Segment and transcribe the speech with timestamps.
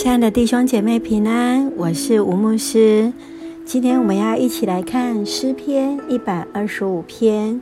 [0.00, 3.12] 亲爱的弟兄姐妹平安，我是吴牧师。
[3.66, 7.60] 今天我们要一起来看诗篇一百二十五篇，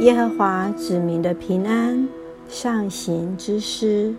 [0.00, 2.08] 耶和华指明的平安
[2.48, 4.12] 上行之诗。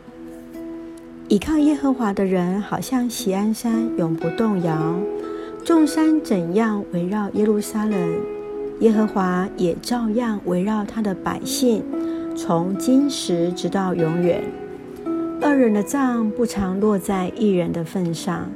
[1.27, 4.95] 倚靠耶和华的人，好像喜安山，永不动摇。
[5.65, 8.15] 众山怎样围绕耶路撒冷，
[8.79, 11.83] 耶和华也照样围绕他的百姓，
[12.33, 14.41] 从今时直到永远。
[15.55, 18.49] 人的杖不常落在一人的份上，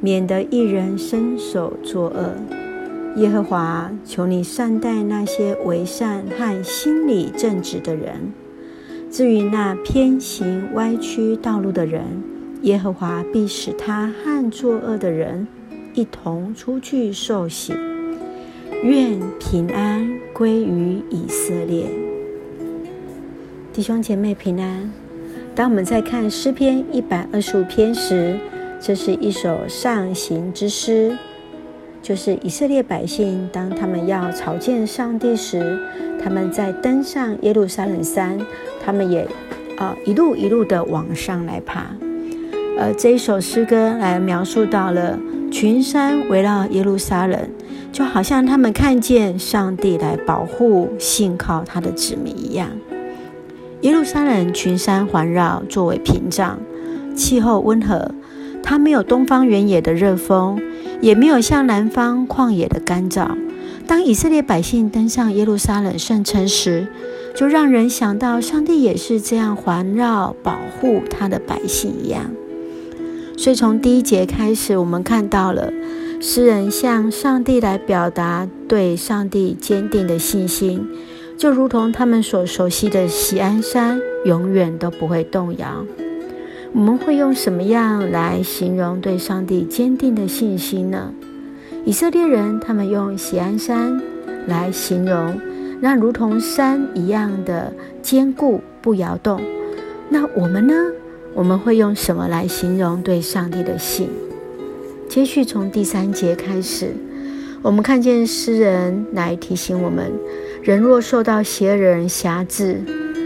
[0.00, 2.34] 免得一人伸手作恶。
[3.16, 8.32] 耶和华，求你善待那些为善和心里正直的人。
[9.10, 12.02] 至于那偏行歪曲道路的人，
[12.62, 15.46] 耶和华必使他和作恶的人
[15.92, 17.74] 一同出去受洗。
[18.82, 21.86] 愿平安归于以色列。
[23.72, 25.01] 弟兄姐妹平安。
[25.54, 28.38] 当我们在看诗篇一百二十五篇时，
[28.80, 31.16] 这是一首上行之诗，
[32.00, 35.78] 就是以色列百姓当他们要朝见上帝时，
[36.22, 38.38] 他们在登上耶路撒冷山，
[38.82, 39.24] 他们也
[39.76, 41.84] 啊、呃、一路一路的往上来爬。
[42.78, 45.18] 而这一首诗歌来描述到了
[45.50, 47.38] 群山围绕耶路撒冷，
[47.92, 52.70] 就好像他们看见上帝来保护信靠他的子民一样。
[53.82, 56.58] 耶路撒冷群山环绕，作为屏障，
[57.16, 58.12] 气候温和。
[58.62, 60.62] 它没有东方原野的热风，
[61.00, 63.36] 也没有像南方旷野的干燥。
[63.88, 66.86] 当以色列百姓登上耶路撒冷圣城时，
[67.34, 72.30] 就让人想到上帝也是这样环绕、保护他的百姓一样。
[73.36, 75.72] 所以从第一节开始，我们看到了
[76.20, 80.86] 诗人向上帝来表达对上帝坚定的信心。
[81.36, 85.84] 就如同他们所熟悉的喜安山，永远都不会动摇。
[86.72, 91.12] 我们会用什么样来形容对上帝坚定的信心呢？
[91.84, 94.00] 以色列人他们用喜安山
[94.46, 95.38] 来形容，
[95.80, 99.40] 那如同山一样的坚固不摇动。
[100.08, 100.74] 那我们呢？
[101.34, 104.08] 我们会用什么来形容对上帝的信？
[105.08, 106.94] 接续从第三节开始，
[107.62, 110.12] 我们看见诗人来提醒我们。
[110.62, 112.80] 人若受到邪恶人辖制，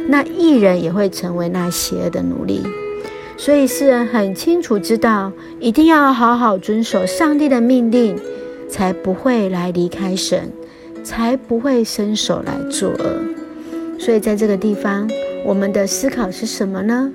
[0.08, 2.62] 那艺人也会成为那邪恶的奴隶。
[3.38, 8.18] 所以诗人很清楚知道，一定要好好遵守上帝的命令，
[8.68, 10.50] 才不会来离开神，
[11.02, 13.20] 才不会伸手来作恶。
[13.98, 15.10] 所以在这个地方，
[15.44, 17.10] 我们的思考是什么呢？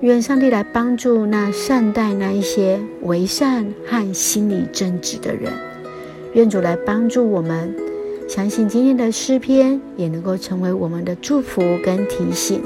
[0.00, 5.52] 愿上帝来帮助那善待那一些为善和心里正直的人。
[6.34, 7.74] 愿主来帮助我们。
[8.28, 12.62] 相信今天的诗篇也能够成为我们的祝福跟提醒。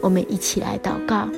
[0.00, 1.28] 我们一起来祷告，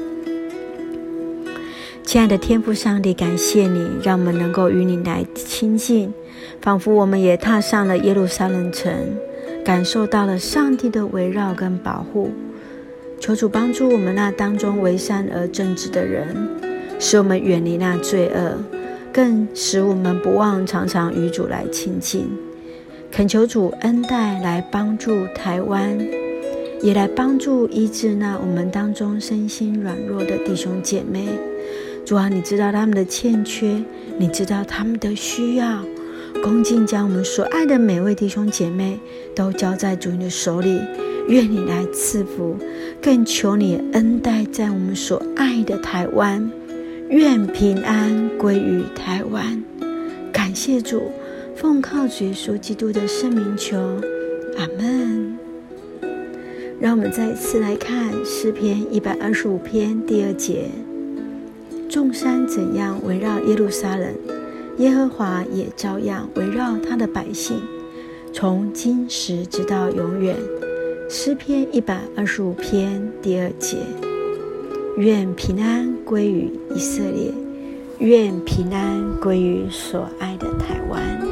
[2.04, 6.14] 亲爱的天父上帝，感谢你让我们能够与你来亲近，
[6.62, 8.92] 仿佛我们也踏上了耶路撒冷城，
[9.64, 12.30] 感受到了上帝的围绕跟保护。
[13.20, 16.48] 求主帮助我们那当中为善而正直的人，
[16.98, 18.58] 使我们远离那罪恶，
[19.14, 22.28] 更使我们不忘常常与主来亲近。
[23.12, 25.96] 恳求主恩待来帮助台湾，
[26.82, 31.28] 也来帮助医治那我们当中身心软弱的弟兄姐妹。
[32.04, 33.80] 主啊，你知道他们的欠缺，
[34.18, 35.78] 你知道他们的需要，
[36.42, 38.98] 恭敬将我们所爱的每位弟兄姐妹
[39.32, 40.80] 都交在主你的手里，
[41.28, 42.56] 愿你来赐福，
[43.00, 46.50] 更求你恩待在我们所爱的台湾，
[47.08, 49.64] 愿平安归于台湾。
[50.30, 51.10] 感谢主。
[51.56, 53.78] 奉靠主耶稣基督的圣名求，
[54.58, 55.38] 阿门。
[56.78, 60.68] 让我们再一次来看诗篇一百二十五篇第二节：
[61.88, 64.12] 众山怎样围绕耶路撒冷，
[64.76, 67.56] 耶和华也照样围绕他的百姓，
[68.30, 70.36] 从今时直到永远。
[71.08, 73.78] 诗篇一百二十五篇第二节：
[74.98, 77.32] 愿平安归于以色列，
[77.98, 81.23] 愿平安归于所爱的台湾。